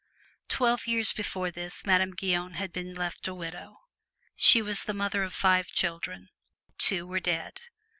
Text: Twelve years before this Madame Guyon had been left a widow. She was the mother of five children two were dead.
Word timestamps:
Twelve 0.49 0.87
years 0.87 1.13
before 1.13 1.51
this 1.51 1.85
Madame 1.85 2.15
Guyon 2.15 2.53
had 2.55 2.73
been 2.73 2.95
left 2.95 3.27
a 3.27 3.35
widow. 3.35 3.77
She 4.35 4.59
was 4.59 4.85
the 4.85 4.95
mother 4.95 5.21
of 5.21 5.31
five 5.31 5.67
children 5.67 6.29
two 6.79 7.05
were 7.05 7.19
dead. 7.19 7.59